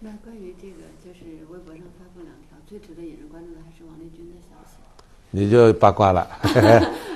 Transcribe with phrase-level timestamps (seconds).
[0.00, 4.76] 那关于这个，就是微博上发布两条，最值得引人关注的还是王立军的消息。
[5.30, 6.28] 你就八卦了，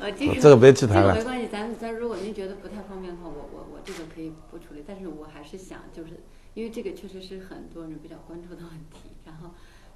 [0.00, 4.82] 呃，这个这个别去谈了这个没关系，咱咱如果您觉得不太方便的话，我我我这个可以不处理。
[4.86, 6.20] 但是我还是想，就是
[6.54, 9.10] 因为这个确实是很多人比较关注的问题。
[9.24, 9.50] 然后，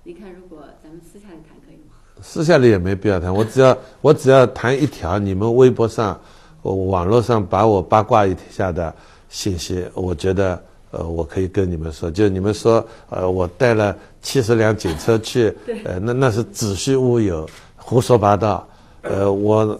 [0.04, 1.94] 你看，如果咱们私下里谈可以吗？
[2.22, 6.20] 私下里也没必要谈，我只要我只要谈一条，你们微博上、
[6.62, 8.94] 呃网络上把我八卦一下的
[9.28, 10.62] 信息，我觉得
[10.94, 15.52] 呃我可以跟你们说，就你们说呃我带了七十辆警车去，
[15.84, 18.66] 呃那那是子虚乌有，胡说八道。
[19.02, 19.78] 呃，我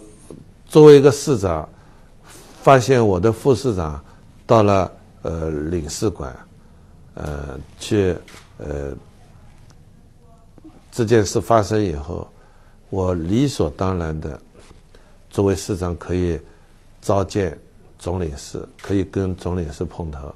[0.67, 1.67] 作为一个市长，
[2.63, 4.03] 发现我的副市长
[4.45, 6.37] 到了呃领事馆，
[7.15, 8.15] 呃去
[8.59, 8.93] 呃
[10.93, 12.29] 这件事发生以后，
[12.91, 14.39] 我理所当然的
[15.31, 16.39] 作为市长可以
[17.01, 17.59] 召见
[17.99, 20.35] 总领事，可以跟总领事碰头，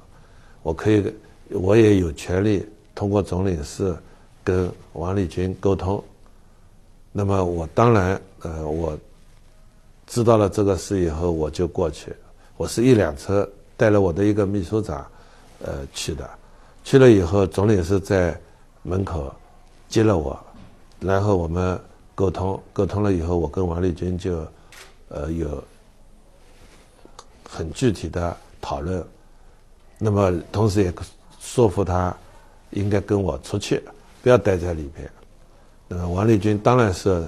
[0.61, 1.13] 我可以
[1.49, 3.95] 我也有权利通过总领事
[4.43, 6.03] 跟王立军沟通。
[7.11, 8.97] 那么我当然呃我
[10.05, 12.13] 知道了这个事以后，我就过去。
[12.57, 15.05] 我是一辆车带了我的一个秘书长，
[15.63, 16.29] 呃去的。
[16.83, 18.39] 去了以后，总领事在
[18.83, 19.33] 门口
[19.87, 20.37] 接了我，
[20.99, 21.79] 然后我们
[22.15, 24.45] 沟通，沟通了以后，我跟王立军就
[25.09, 25.63] 呃有
[27.47, 29.05] 很具体的讨论。
[29.99, 30.91] 那么同时也
[31.39, 32.15] 说服他
[32.71, 33.83] 应该跟我出去，
[34.23, 35.07] 不要待在里边。
[35.87, 37.27] 那么王立军当然是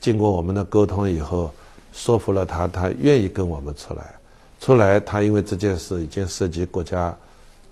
[0.00, 1.52] 经过我们的沟通以后，
[1.92, 4.14] 说服了他，他愿意跟我们出来。
[4.60, 7.16] 出来，他因为这件事已经涉及国家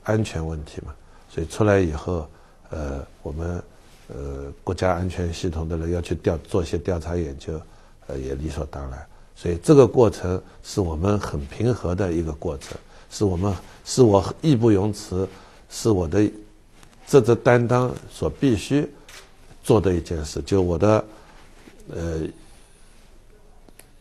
[0.05, 0.95] 安全问题嘛，
[1.31, 2.27] 所以出来以后，
[2.71, 3.63] 呃，我们
[4.09, 7.61] 呃国家安全系统的人要去调做一些调查研究，
[8.07, 9.07] 呃，也理所当然。
[9.37, 12.77] 所以这个过程是我们很平和的一个过程，
[13.11, 15.29] 是我们是我义不容辞，
[15.71, 16.31] 是我的
[17.07, 18.89] 这责担当所必须
[19.63, 20.43] 做的一件事。
[20.43, 21.05] 就我的
[21.95, 22.21] 呃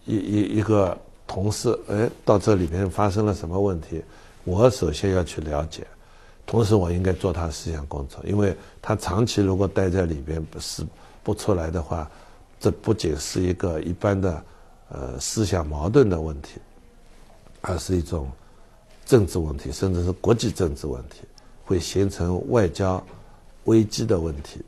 [0.06, 4.04] 一一一个同事，哎，到这里边发生了什么问题，
[4.44, 5.86] 我首先要去了解，
[6.46, 10.86] 同时我应该做他思想工作，因为他长期如果待在里边不是
[11.24, 12.10] 不出来的话，
[12.60, 14.44] 这不仅是一个一般的
[14.90, 16.60] 呃思想矛盾的问题，
[17.62, 18.32] 而是一种
[19.08, 21.22] 政治问题，甚至是国际政治问题，
[21.64, 23.02] 会形成外交
[23.64, 24.62] 危机的问题。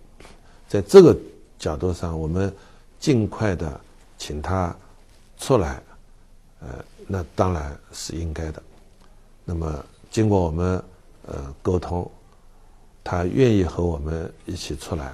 [0.67, 1.15] 在这个
[1.59, 2.51] 角度上，我们
[2.99, 3.79] 尽快的
[4.17, 4.73] 请他
[5.37, 5.81] 出来，
[6.61, 6.67] 呃，
[7.05, 8.63] 那当然是应该的。
[9.43, 10.81] 那么经过我们
[11.27, 12.09] 呃沟通，
[13.03, 15.13] 他愿意和我们一起出来，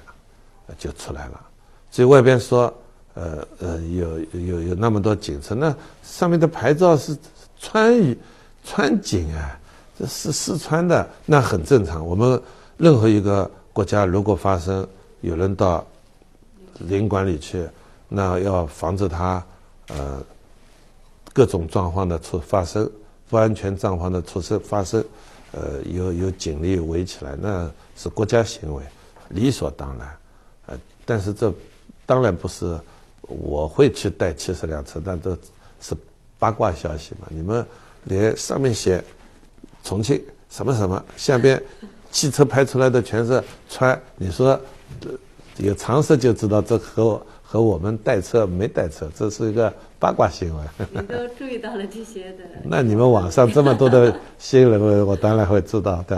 [0.67, 1.41] 呃就出来了。
[1.89, 2.71] 所以外边说，
[3.15, 7.17] 呃呃有有有那么多警车，那上面的牌照是
[7.57, 8.15] 川渝
[8.65, 9.57] 川警啊，
[9.97, 12.05] 这是四川的，那很正常。
[12.05, 12.41] 我们
[12.77, 14.85] 任何一个国家如果发生
[15.21, 15.85] 有人到
[16.79, 17.65] 领馆里去，
[18.09, 19.41] 那要防止他
[19.87, 20.21] 呃
[21.31, 22.89] 各种状况的出发生，
[23.29, 25.03] 不安全状况的出生发生，
[25.51, 28.83] 呃有有警力围起来，那是国家行为，
[29.29, 30.17] 理所当然。
[30.65, 31.53] 呃，但是这
[32.05, 32.77] 当然不是
[33.21, 35.37] 我会去带七十辆车，但这
[35.79, 35.95] 是
[36.37, 37.27] 八卦消息嘛。
[37.29, 37.65] 你们
[38.05, 39.03] 连上面写
[39.83, 41.61] 重庆什么什么，下边
[42.11, 44.59] 汽车拍出来的全是川，你说
[45.01, 45.11] 呃
[45.57, 50.67] 有常识就知道这和我和我们带车没带车，这是一个八卦新闻。
[50.91, 52.43] 你都注意到了这些的。
[52.65, 56.13] 那你们网上这么多的新闻，我当然会知道的。